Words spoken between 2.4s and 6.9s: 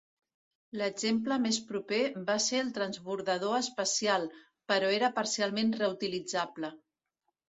ser el transbordador espacial, però era parcialment reutilitzable.